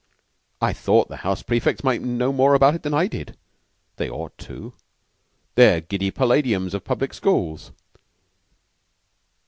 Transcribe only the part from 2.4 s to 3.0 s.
about it than